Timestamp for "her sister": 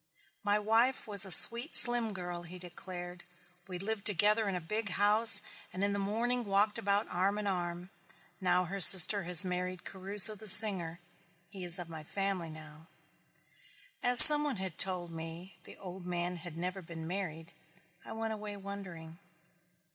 8.65-9.25